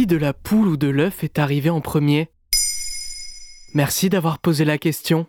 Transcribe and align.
Qui 0.00 0.06
de 0.06 0.16
la 0.16 0.32
poule 0.32 0.66
ou 0.66 0.76
de 0.78 0.88
l'œuf 0.88 1.24
est 1.24 1.38
arrivé 1.38 1.68
en 1.68 1.82
premier? 1.82 2.30
Merci 3.74 4.08
d'avoir 4.08 4.38
posé 4.38 4.64
la 4.64 4.78
question. 4.78 5.26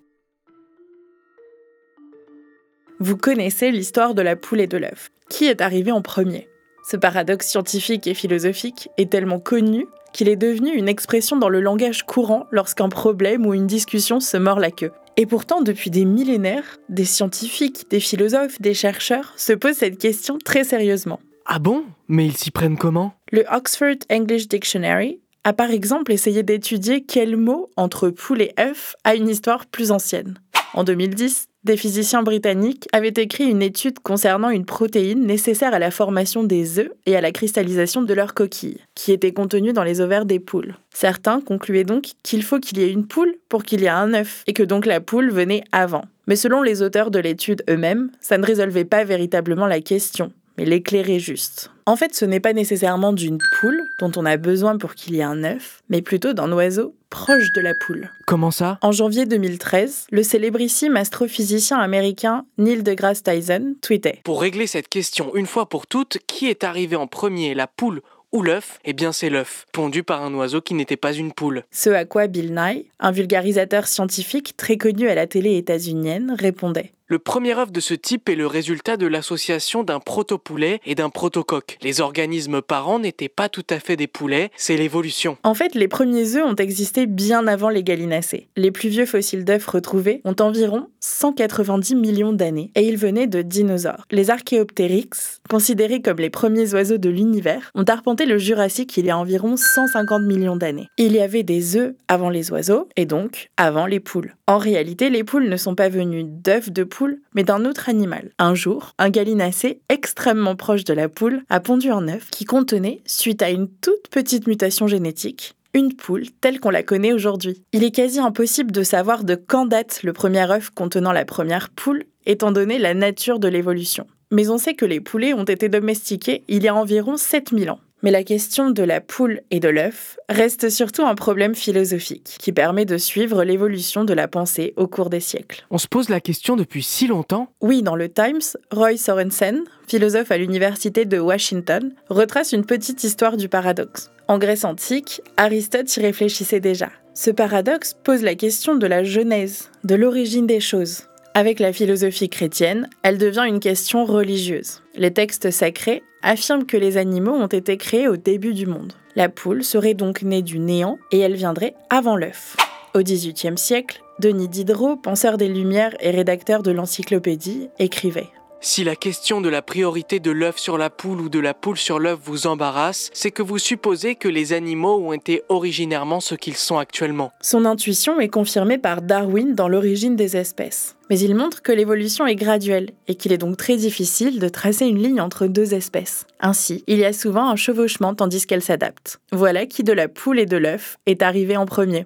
Vous 3.01 3.17
connaissez 3.17 3.69
l'histoire 3.69 4.15
de 4.15 4.21
la 4.21 4.37
poule 4.37 4.61
et 4.61 4.67
de 4.67 4.77
l'œuf. 4.77 5.09
Qui 5.29 5.43
est 5.43 5.59
arrivé 5.59 5.91
en 5.91 6.01
premier? 6.01 6.47
Ce 6.89 6.95
paradoxe 6.95 7.49
scientifique 7.49 8.07
et 8.07 8.13
philosophique 8.13 8.87
est 8.97 9.11
tellement 9.11 9.41
connu 9.41 9.87
qu'il 10.13 10.29
est 10.29 10.37
devenu 10.37 10.69
une 10.69 10.87
expression 10.87 11.35
dans 11.35 11.49
le 11.49 11.59
langage 11.59 12.03
courant 12.03 12.47
lorsqu'un 12.49 12.87
problème 12.87 13.45
ou 13.45 13.53
une 13.53 13.67
discussion 13.67 14.21
se 14.21 14.37
mord 14.37 14.61
la 14.61 14.71
queue. 14.71 14.93
Et 15.17 15.25
pourtant, 15.25 15.61
depuis 15.61 15.89
des 15.89 16.05
millénaires, 16.05 16.77
des 16.87 17.03
scientifiques, 17.03 17.89
des 17.89 17.99
philosophes, 17.99 18.61
des 18.61 18.73
chercheurs 18.73 19.33
se 19.35 19.51
posent 19.51 19.75
cette 19.75 19.97
question 19.97 20.37
très 20.37 20.63
sérieusement. 20.63 21.19
Ah 21.53 21.59
bon? 21.59 21.83
Mais 22.07 22.25
ils 22.25 22.37
s'y 22.37 22.49
prennent 22.49 22.77
comment? 22.77 23.13
Le 23.29 23.43
Oxford 23.51 23.97
English 24.09 24.47
Dictionary 24.47 25.19
a 25.43 25.51
par 25.51 25.69
exemple 25.69 26.13
essayé 26.13 26.43
d'étudier 26.43 27.03
quel 27.03 27.35
mot 27.35 27.69
entre 27.75 28.09
poule 28.09 28.41
et 28.41 28.53
œuf 28.57 28.95
a 29.03 29.15
une 29.15 29.27
histoire 29.27 29.65
plus 29.65 29.91
ancienne. 29.91 30.39
En 30.73 30.85
2010, 30.85 31.49
des 31.65 31.75
physiciens 31.75 32.23
britanniques 32.23 32.87
avaient 32.93 33.09
écrit 33.09 33.49
une 33.49 33.61
étude 33.61 33.99
concernant 33.99 34.49
une 34.49 34.63
protéine 34.63 35.25
nécessaire 35.25 35.73
à 35.73 35.79
la 35.79 35.91
formation 35.91 36.45
des 36.45 36.79
œufs 36.79 36.91
et 37.05 37.17
à 37.17 37.21
la 37.21 37.33
cristallisation 37.33 38.01
de 38.01 38.13
leurs 38.13 38.33
coquilles, 38.33 38.79
qui 38.95 39.11
était 39.11 39.33
contenue 39.33 39.73
dans 39.73 39.83
les 39.83 39.99
ovaires 39.99 40.25
des 40.25 40.39
poules. 40.39 40.77
Certains 40.93 41.41
concluaient 41.41 41.83
donc 41.83 42.11
qu'il 42.23 42.43
faut 42.43 42.59
qu'il 42.59 42.77
y 42.77 42.83
ait 42.83 42.91
une 42.91 43.07
poule 43.07 43.35
pour 43.49 43.63
qu'il 43.63 43.81
y 43.81 43.87
ait 43.87 43.89
un 43.89 44.13
œuf, 44.13 44.45
et 44.47 44.53
que 44.53 44.63
donc 44.63 44.85
la 44.85 45.01
poule 45.01 45.31
venait 45.31 45.65
avant. 45.73 46.05
Mais 46.27 46.37
selon 46.37 46.61
les 46.61 46.81
auteurs 46.81 47.11
de 47.11 47.19
l'étude 47.19 47.65
eux-mêmes, 47.69 48.09
ça 48.21 48.37
ne 48.37 48.45
résolvait 48.45 48.85
pas 48.85 49.03
véritablement 49.03 49.67
la 49.67 49.81
question 49.81 50.31
mais 50.57 50.65
l'éclairer 50.65 51.19
juste. 51.19 51.71
En 51.85 51.95
fait, 51.95 52.15
ce 52.15 52.25
n'est 52.25 52.39
pas 52.39 52.53
nécessairement 52.53 53.13
d'une 53.13 53.39
poule 53.59 53.81
dont 53.99 54.11
on 54.15 54.25
a 54.25 54.37
besoin 54.37 54.77
pour 54.77 54.95
qu'il 54.95 55.15
y 55.15 55.19
ait 55.19 55.23
un 55.23 55.43
œuf, 55.43 55.81
mais 55.89 56.01
plutôt 56.01 56.33
d'un 56.33 56.51
oiseau 56.51 56.95
proche 57.09 57.51
de 57.51 57.61
la 57.61 57.73
poule. 57.85 58.09
Comment 58.25 58.51
ça? 58.51 58.77
En 58.81 58.91
janvier 58.91 59.25
2013, 59.25 60.07
le 60.11 60.23
célébrissime 60.23 60.95
astrophysicien 60.95 61.77
américain 61.77 62.45
Neil 62.57 62.83
deGrasse 62.83 63.23
Tyson 63.23 63.75
tweetait 63.81 64.21
Pour 64.23 64.41
régler 64.41 64.67
cette 64.67 64.87
question 64.87 65.35
une 65.35 65.45
fois 65.45 65.67
pour 65.67 65.87
toutes, 65.87 66.19
qui 66.27 66.47
est 66.47 66.63
arrivé 66.63 66.95
en 66.95 67.07
premier, 67.07 67.53
la 67.53 67.67
poule 67.67 68.01
ou 68.31 68.41
l'œuf? 68.43 68.79
Eh 68.85 68.93
bien 68.93 69.11
c'est 69.11 69.29
l'œuf, 69.29 69.65
pondu 69.73 70.03
par 70.03 70.23
un 70.23 70.33
oiseau 70.33 70.61
qui 70.61 70.73
n'était 70.73 70.97
pas 70.97 71.13
une 71.13 71.33
poule. 71.33 71.63
Ce 71.71 71.89
à 71.89 72.05
quoi 72.05 72.27
Bill 72.27 72.53
Nye, 72.53 72.85
un 72.99 73.11
vulgarisateur 73.11 73.87
scientifique 73.87 74.55
très 74.55 74.77
connu 74.77 75.09
à 75.09 75.15
la 75.15 75.27
télé 75.27 75.57
états-unienne, 75.57 76.35
répondait. 76.39 76.93
Le 77.11 77.19
premier 77.19 77.57
œuf 77.57 77.73
de 77.73 77.81
ce 77.81 77.93
type 77.93 78.29
est 78.29 78.35
le 78.35 78.47
résultat 78.47 78.95
de 78.95 79.05
l'association 79.05 79.83
d'un 79.83 79.99
protopoulet 79.99 80.79
et 80.85 80.95
d'un 80.95 81.09
protocoque. 81.09 81.77
Les 81.81 81.99
organismes 81.99 82.61
parents 82.61 82.99
n'étaient 82.99 83.27
pas 83.27 83.49
tout 83.49 83.65
à 83.69 83.81
fait 83.81 83.97
des 83.97 84.07
poulets, 84.07 84.49
c'est 84.55 84.77
l'évolution. 84.77 85.37
En 85.43 85.53
fait, 85.53 85.75
les 85.75 85.89
premiers 85.89 86.37
œufs 86.37 86.45
ont 86.45 86.55
existé 86.55 87.07
bien 87.07 87.47
avant 87.47 87.67
les 87.67 87.83
gallinacés. 87.83 88.47
Les 88.55 88.71
plus 88.71 88.87
vieux 88.87 89.05
fossiles 89.05 89.43
d'œufs 89.43 89.65
retrouvés 89.65 90.21
ont 90.23 90.37
environ 90.39 90.87
190 91.01 91.95
millions 91.95 92.31
d'années 92.31 92.71
et 92.75 92.87
ils 92.87 92.95
venaient 92.95 93.27
de 93.27 93.41
dinosaures. 93.41 94.05
Les 94.09 94.29
Archaeopteryx, 94.29 95.41
considérés 95.49 96.01
comme 96.01 96.19
les 96.19 96.29
premiers 96.29 96.73
oiseaux 96.73 96.97
de 96.97 97.09
l'univers, 97.09 97.71
ont 97.75 97.83
arpenté 97.83 98.25
le 98.25 98.37
Jurassique 98.37 98.95
il 98.95 99.07
y 99.07 99.09
a 99.09 99.17
environ 99.17 99.57
150 99.57 100.21
millions 100.21 100.55
d'années. 100.55 100.87
Il 100.97 101.11
y 101.11 101.19
avait 101.19 101.43
des 101.43 101.75
œufs 101.75 101.93
avant 102.07 102.29
les 102.29 102.53
oiseaux 102.53 102.87
et 102.95 103.05
donc 103.05 103.49
avant 103.57 103.85
les 103.85 103.99
poules. 103.99 104.37
En 104.47 104.57
réalité, 104.57 105.09
les 105.09 105.25
poules 105.25 105.49
ne 105.49 105.57
sont 105.57 105.75
pas 105.75 105.89
venues 105.89 106.23
d'œufs 106.23 106.69
de 106.69 106.83
poules 106.85 107.00
mais 107.33 107.43
d'un 107.43 107.65
autre 107.65 107.89
animal. 107.89 108.31
Un 108.39 108.55
jour, 108.55 108.93
un 108.97 109.09
gallinacé 109.09 109.81
extrêmement 109.89 110.55
proche 110.55 110.83
de 110.83 110.93
la 110.93 111.09
poule 111.09 111.43
a 111.49 111.59
pondu 111.59 111.89
un 111.89 112.07
œuf 112.07 112.29
qui 112.29 112.45
contenait, 112.45 113.01
suite 113.05 113.41
à 113.41 113.49
une 113.49 113.67
toute 113.67 114.07
petite 114.09 114.47
mutation 114.47 114.87
génétique, 114.87 115.55
une 115.73 115.93
poule 115.93 116.25
telle 116.41 116.59
qu'on 116.59 116.69
la 116.69 116.83
connaît 116.83 117.13
aujourd'hui. 117.13 117.63
Il 117.73 117.83
est 117.83 117.91
quasi 117.91 118.19
impossible 118.19 118.71
de 118.71 118.83
savoir 118.83 119.23
de 119.23 119.35
quand 119.35 119.65
date 119.65 120.03
le 120.03 120.13
premier 120.13 120.49
œuf 120.51 120.69
contenant 120.69 121.11
la 121.11 121.25
première 121.25 121.69
poule, 121.69 122.03
étant 122.25 122.51
donné 122.51 122.77
la 122.77 122.93
nature 122.93 123.39
de 123.39 123.47
l'évolution. 123.47 124.05
Mais 124.31 124.49
on 124.49 124.57
sait 124.57 124.73
que 124.73 124.85
les 124.85 125.01
poulets 125.01 125.33
ont 125.33 125.43
été 125.43 125.69
domestiqués 125.69 126.43
il 126.47 126.63
y 126.63 126.67
a 126.67 126.75
environ 126.75 127.17
7000 127.17 127.69
ans. 127.69 127.79
Mais 128.03 128.09
la 128.09 128.23
question 128.23 128.71
de 128.71 128.81
la 128.81 128.99
poule 128.99 129.41
et 129.51 129.59
de 129.59 129.69
l'œuf 129.69 130.17
reste 130.27 130.69
surtout 130.69 131.03
un 131.03 131.13
problème 131.13 131.53
philosophique 131.53 132.37
qui 132.39 132.51
permet 132.51 132.85
de 132.85 132.97
suivre 132.97 133.43
l'évolution 133.43 134.05
de 134.05 134.13
la 134.13 134.27
pensée 134.27 134.73
au 134.75 134.87
cours 134.87 135.11
des 135.11 135.19
siècles. 135.19 135.67
On 135.69 135.77
se 135.77 135.87
pose 135.87 136.09
la 136.09 136.19
question 136.19 136.55
depuis 136.55 136.81
si 136.81 137.05
longtemps? 137.05 137.49
Oui, 137.61 137.83
dans 137.83 137.95
le 137.95 138.09
Times, 138.09 138.41
Roy 138.71 138.97
Sorensen, 138.97 139.61
philosophe 139.87 140.31
à 140.31 140.37
l'université 140.37 141.05
de 141.05 141.19
Washington, 141.19 141.93
retrace 142.09 142.53
une 142.53 142.65
petite 142.65 143.03
histoire 143.03 143.37
du 143.37 143.49
paradoxe. 143.49 144.09
En 144.27 144.39
Grèce 144.39 144.65
antique, 144.65 145.21
Aristote 145.37 145.95
y 145.95 145.99
réfléchissait 145.99 146.59
déjà. 146.59 146.89
Ce 147.13 147.29
paradoxe 147.29 147.95
pose 148.03 148.23
la 148.23 148.35
question 148.35 148.75
de 148.75 148.87
la 148.87 149.03
genèse, 149.03 149.69
de 149.83 149.95
l'origine 149.95 150.47
des 150.47 150.61
choses. 150.61 151.03
Avec 151.33 151.61
la 151.61 151.71
philosophie 151.71 152.27
chrétienne, 152.27 152.89
elle 153.03 153.17
devient 153.17 153.45
une 153.47 153.61
question 153.61 154.03
religieuse. 154.03 154.81
Les 154.95 155.13
textes 155.13 155.49
sacrés 155.49 156.03
affirment 156.23 156.65
que 156.65 156.75
les 156.75 156.97
animaux 156.97 157.31
ont 157.31 157.47
été 157.47 157.77
créés 157.77 158.09
au 158.09 158.17
début 158.17 158.53
du 158.53 158.65
monde. 158.65 158.93
La 159.15 159.29
poule 159.29 159.63
serait 159.63 159.93
donc 159.93 160.23
née 160.23 160.41
du 160.41 160.59
néant 160.59 160.97
et 161.11 161.19
elle 161.19 161.35
viendrait 161.35 161.73
avant 161.89 162.17
l'œuf. 162.17 162.57
Au 162.93 162.99
XVIIIe 162.99 163.57
siècle, 163.57 164.01
Denis 164.19 164.49
Diderot, 164.49 164.97
penseur 164.97 165.37
des 165.37 165.47
Lumières 165.47 165.95
et 166.01 166.11
rédacteur 166.11 166.63
de 166.63 166.71
l'Encyclopédie, 166.71 167.69
écrivait 167.79 168.27
si 168.61 168.83
la 168.83 168.95
question 168.95 169.41
de 169.41 169.49
la 169.49 169.63
priorité 169.63 170.19
de 170.19 170.29
l'œuf 170.29 170.59
sur 170.59 170.77
la 170.77 170.91
poule 170.91 171.19
ou 171.19 171.29
de 171.29 171.39
la 171.39 171.53
poule 171.55 171.77
sur 171.77 171.99
l'œuf 171.99 172.19
vous 172.23 172.45
embarrasse, 172.45 173.09
c'est 173.11 173.31
que 173.31 173.41
vous 173.41 173.57
supposez 173.57 174.15
que 174.15 174.27
les 174.27 174.53
animaux 174.53 174.97
ont 175.03 175.13
été 175.13 175.41
originairement 175.49 176.19
ce 176.19 176.35
qu'ils 176.35 176.55
sont 176.55 176.77
actuellement. 176.77 177.31
Son 177.41 177.65
intuition 177.65 178.19
est 178.19 178.29
confirmée 178.29 178.77
par 178.77 179.01
Darwin 179.01 179.55
dans 179.55 179.67
l'origine 179.67 180.15
des 180.15 180.37
espèces. 180.37 180.95
Mais 181.09 181.19
il 181.19 181.35
montre 181.35 181.61
que 181.61 181.71
l'évolution 181.71 182.25
est 182.25 182.35
graduelle 182.35 182.91
et 183.07 183.15
qu'il 183.15 183.33
est 183.33 183.37
donc 183.37 183.57
très 183.57 183.75
difficile 183.75 184.39
de 184.39 184.47
tracer 184.47 184.85
une 184.85 185.01
ligne 185.01 185.19
entre 185.19 185.47
deux 185.47 185.73
espèces. 185.73 186.25
Ainsi, 186.39 186.83
il 186.87 186.99
y 186.99 187.05
a 187.05 187.13
souvent 187.13 187.49
un 187.49 187.55
chevauchement 187.55 188.15
tandis 188.15 188.45
qu'elles 188.45 188.61
s'adaptent. 188.61 189.19
Voilà 189.33 189.65
qui 189.65 189.83
de 189.83 189.91
la 189.91 190.07
poule 190.07 190.39
et 190.39 190.45
de 190.45 190.57
l'œuf 190.57 190.97
est 191.07 191.21
arrivé 191.21 191.57
en 191.57 191.65
premier. 191.65 192.05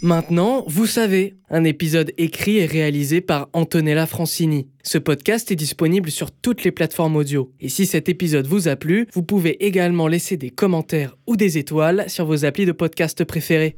Maintenant, 0.00 0.62
vous 0.68 0.86
savez, 0.86 1.34
un 1.50 1.64
épisode 1.64 2.12
écrit 2.18 2.58
et 2.58 2.66
réalisé 2.66 3.20
par 3.20 3.48
Antonella 3.52 4.06
Francini. 4.06 4.68
Ce 4.84 4.96
podcast 4.96 5.50
est 5.50 5.56
disponible 5.56 6.12
sur 6.12 6.30
toutes 6.30 6.62
les 6.62 6.70
plateformes 6.70 7.16
audio. 7.16 7.50
Et 7.58 7.68
si 7.68 7.84
cet 7.84 8.08
épisode 8.08 8.46
vous 8.46 8.68
a 8.68 8.76
plu, 8.76 9.08
vous 9.12 9.24
pouvez 9.24 9.64
également 9.66 10.06
laisser 10.06 10.36
des 10.36 10.50
commentaires 10.50 11.16
ou 11.26 11.36
des 11.36 11.58
étoiles 11.58 12.04
sur 12.06 12.26
vos 12.26 12.44
applis 12.44 12.64
de 12.64 12.70
podcast 12.70 13.24
préférés. 13.24 13.76